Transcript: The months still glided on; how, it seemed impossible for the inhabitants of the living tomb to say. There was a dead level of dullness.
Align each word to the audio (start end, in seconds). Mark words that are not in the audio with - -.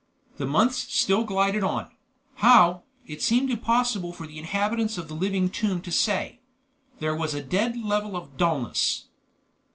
The 0.37 0.47
months 0.47 0.77
still 0.91 1.23
glided 1.23 1.63
on; 1.63 1.91
how, 2.37 2.81
it 3.05 3.21
seemed 3.21 3.51
impossible 3.51 4.11
for 4.13 4.25
the 4.25 4.39
inhabitants 4.39 4.97
of 4.97 5.07
the 5.09 5.13
living 5.13 5.47
tomb 5.47 5.79
to 5.81 5.91
say. 5.91 6.39
There 6.97 7.15
was 7.15 7.35
a 7.35 7.43
dead 7.43 7.77
level 7.77 8.15
of 8.17 8.35
dullness. 8.35 9.05